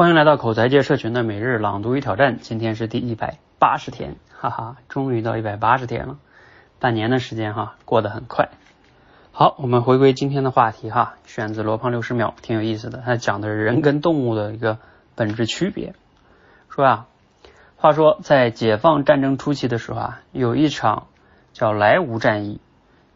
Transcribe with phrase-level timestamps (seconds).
[0.00, 6.16] 欢迎来到口才界社群的每日朗读与挑战，今天是第一百八十天，哈哈，终于到一百八十天了，
[6.78, 8.48] 半年的时间哈，过得很快。
[9.30, 14.78] 好，我们回归今天的话题哈，选自罗胖六十秒，挺有意思的，它讲的是人跟动物的一个
[15.16, 15.92] 本质区别。
[16.70, 17.06] 说啊，
[17.76, 21.08] 话说在解放战争初期的时候啊，有一场
[21.52, 22.58] 叫莱芜战役，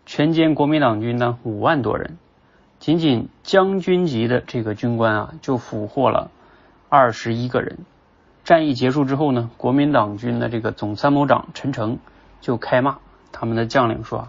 [0.04, 2.18] 全歼国民党军呢五万多人，
[2.78, 6.30] 仅仅将军级的这个军官啊就俘获了。
[6.94, 7.78] 二十一个人。
[8.44, 11.98] 战役结束之后呢，国民党军的这个总参谋长陈诚
[12.40, 12.98] 就开骂
[13.32, 14.28] 他们的将领说：“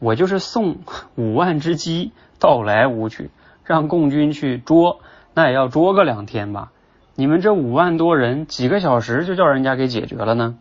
[0.00, 0.78] 我就是送
[1.14, 2.10] 五万只鸡
[2.40, 3.30] 到莱芜去，
[3.64, 5.00] 让共军去捉，
[5.32, 6.72] 那也要捉个两天吧？
[7.14, 10.56] 你们这五万多人，几个小时就叫人家给解决了呢？”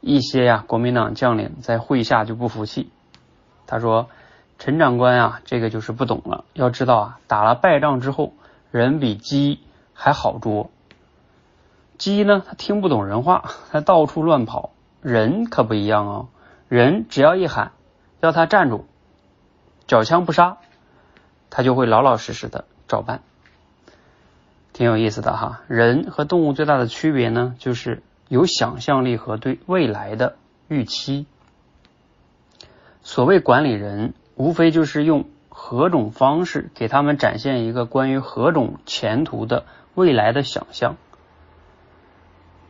[0.00, 2.90] 一些呀，国民党将领在会下就不服气，
[3.66, 4.08] 他说
[4.60, 6.44] ：“陈长官啊，这个就是不懂了。
[6.52, 8.34] 要知道啊，打了败仗之后，
[8.70, 9.58] 人比鸡。”
[10.00, 10.70] 还好捉，
[11.98, 12.40] 鸡呢？
[12.46, 14.70] 它听不懂人话，它到处乱跑。
[15.02, 16.28] 人可不一样哦，
[16.68, 17.72] 人只要一喊，
[18.20, 18.86] 要他站住，
[19.88, 20.58] 缴枪不杀，
[21.50, 23.22] 他就会老老实实的照办。
[24.72, 25.62] 挺有意思的哈。
[25.66, 30.36] 人和动物最大的区别呢，就是有想象力和对未来的
[30.68, 31.26] 预期。
[33.02, 39.64] 所谓管理人，无非就是用何种方式给他们展现一个关于何种前途的。
[39.98, 40.94] 未来的想象，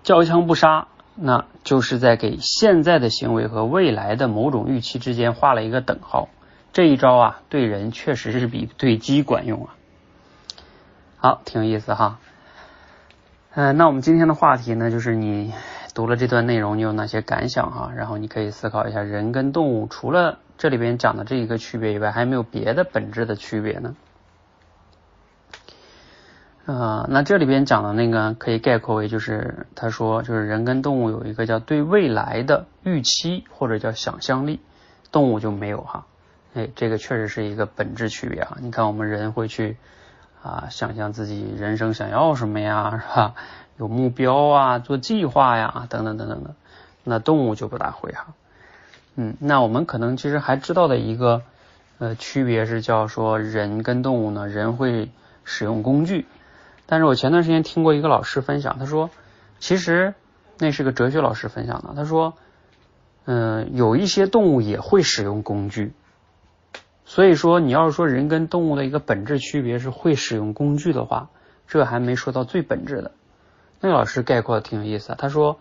[0.02, 6.30] 交枪不杀，那就是在给现在的行为和未来的某种预期之间画了一个等号。
[6.72, 9.76] 这一招啊，对人确实是比对鸡管用啊。
[11.18, 12.18] 好，挺有意思哈。
[13.52, 15.52] 嗯，那我们今天的话题呢，就是你
[15.94, 17.92] 读了这段内容，你有哪些感想哈？
[17.94, 23.94] 然后你可以思考一下，人跟动物除了这里边讲的这一个区别以外，还有没有别的本质的区别呢？
[26.68, 34.60] 啊，那这里边讲的那个可以概括为，就是他说，就是人跟动物有一个叫对未来的预期或者叫想象力，
[35.10, 36.04] 动物就没有哈。
[36.52, 38.58] 哎，这个确实是一个本质区别啊。
[38.60, 39.78] 你看我们人会去
[40.42, 43.34] 啊想象自己人生想要什么呀，是吧？
[43.78, 46.54] 有目标啊，做计划呀，等等等等的。
[47.02, 48.34] 那动物就不大会哈。
[49.16, 51.40] 嗯，那我们可能其实还知道的一个
[51.96, 55.08] 呃区别是叫说人跟动物呢，人会
[55.44, 56.26] 使用工具。
[56.90, 59.10] 但是我前段时间听过一个老师分享，他说，
[59.58, 60.14] 其实
[60.58, 61.92] 那是个哲学老师分享的。
[61.94, 62.32] 他说，
[63.26, 65.92] 嗯，有一些动物也会使用工具，
[67.04, 71.28] 所以说你要是说人跟动物的一个本质区别是会使用工具的话，
[71.66, 73.10] 这还没说到最本质的。
[73.80, 75.58] 那个老师概括的挺有意思，他说，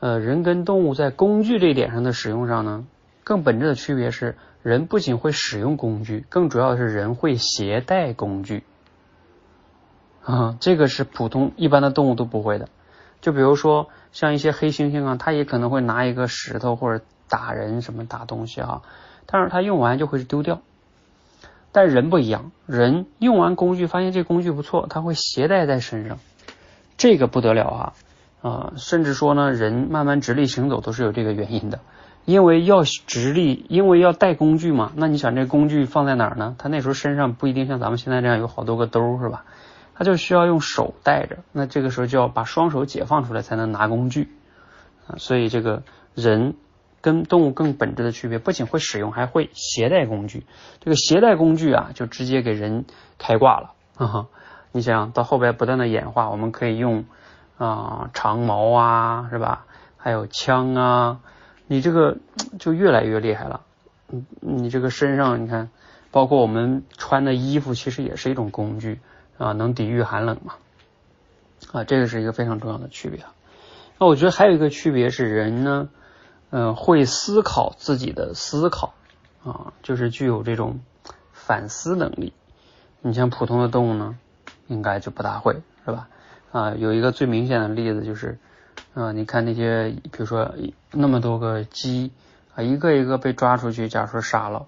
[0.00, 2.86] 呃，人跟动物在工具这一点上的使用上呢，
[3.22, 8.64] 更本质的区别是，人不仅会使用工具，更主要的是人会携带工具。
[10.28, 12.68] 啊，这个是普通一般的动物都不会的。
[13.22, 18.82] 就比如说像一些黑猩猩啊，它也可能会拿一个石头或者打人什么打东西啊，
[19.24, 20.60] 但是它用完就会丢掉。
[21.72, 26.18] 但人不一样，人用完工具发现这工具不错，他会携带在身上，
[26.96, 27.92] 这个不得了啊
[28.42, 28.72] 啊！
[28.76, 31.80] 甚至说呢，人慢慢直立行走都是有这个原因的，
[32.24, 34.92] 因为要直立，因为要带工具嘛。
[34.94, 36.54] 那你想这工具放在哪儿呢？
[36.58, 39.44] 他那时候身上不一定像咱们现在这样有好多个兜是吧？
[39.98, 44.28] 他就需要用手带着，那这个时候就要把双手解放出来才能拿工具
[45.08, 45.18] 啊。
[45.18, 45.82] 所以这个
[46.14, 46.54] 人
[47.00, 50.46] 跟动物更本质的区别，不仅会使用，还会携带工具。
[50.78, 52.84] 这个携带工具啊，就直接给人
[53.18, 54.26] 开挂了啊。
[54.70, 57.04] 你想到后边不断的演化，我们可以用
[57.56, 59.64] 啊长矛啊，是吧？
[59.96, 61.20] 还有枪啊，
[61.66, 62.18] 你这个
[62.60, 63.62] 就越来越厉害了。
[64.12, 65.70] 嗯，你这个身上你看，
[66.12, 69.00] 包括我们穿的衣服，其实也是一种工具。
[69.38, 70.54] 啊，能抵御寒冷嘛？
[71.72, 73.24] 啊，这个是一个非常重要的区别。
[73.98, 75.88] 那我觉得还有一个区别是，人呢，
[76.50, 78.94] 嗯，会思考自己的思考
[79.44, 80.80] 啊，就是具有这种
[81.32, 82.32] 反思能力。
[83.00, 84.16] 你像普通的动物呢，
[84.66, 86.08] 应该就不大会，是吧？
[86.52, 88.38] 啊，有一个最明显的例子就是，
[88.94, 90.54] 啊，你看那些，比如说
[90.92, 92.10] 那么多个鸡
[92.54, 94.66] 啊，一个一个被抓出去，假如说杀了，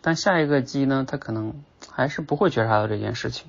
[0.00, 3.48] 但下一个鸡呢，它可能还是不会觉察到这件事情。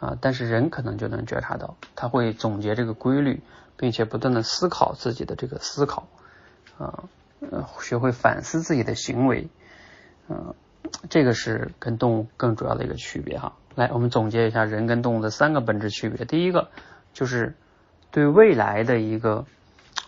[0.00, 3.42] 啊，但是人可能就能觉察到，他会总结这个规律，
[3.76, 6.08] 并且不断的思考自己的这个思考，
[6.78, 7.04] 啊，
[7.40, 9.48] 呃，学会反思自己的行为，
[10.28, 10.54] 嗯，
[11.10, 13.52] 这个是跟动物更主要的一个区别哈。
[13.74, 16.24] 来，我们总结一下人跟动物的三个本质区别。
[16.24, 16.70] 第一个
[17.12, 17.54] 就是
[18.10, 19.44] 对未来的一个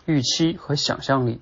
[0.07, 1.41] 预期和想象力；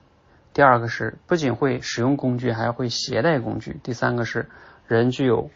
[0.52, 4.50] 第二个是不仅会使用工具，还会携带工具；第三个是
[4.88, 5.50] 人具有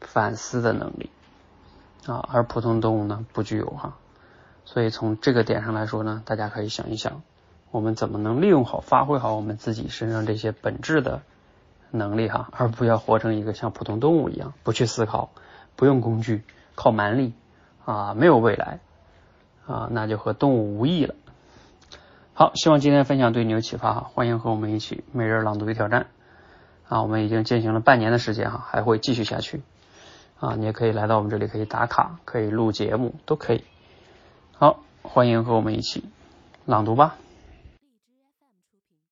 [0.00, 1.10] 反思的能力。
[2.10, 3.96] 啊，而普通动物呢不具有哈。
[4.64, 7.22] 所以从这个点上来说呢，大家可以想一想，
[7.70, 11.22] 我们怎么能利用好、发挥好我们自己身上这些本质的
[11.90, 15.30] 能力哈，而不要活成一个像普通动物一样，不去思考，
[15.76, 16.42] 不用工具，
[16.74, 17.32] 靠蛮力
[17.84, 18.80] 啊，没有未来
[19.66, 21.14] 啊，那就和动物无异了。
[22.34, 26.08] 好，希望今天的分享对你有启发哈，欢迎和我们一起每日朗读与挑战
[26.88, 29.62] 啊，我们已经进行了半年的时间哈，还会继续下去
[30.38, 33.64] 啊，你也可以来到我们这里，可以打卡，可以录节目，都可以。
[34.52, 36.04] 好，欢迎和我们一起
[36.66, 37.16] 朗读吧。